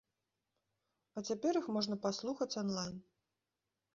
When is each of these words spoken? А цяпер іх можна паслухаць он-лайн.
А 1.19 1.23
цяпер 1.31 1.53
іх 1.59 1.67
можна 1.77 1.95
паслухаць 2.07 2.49
он-лайн. 2.61 2.95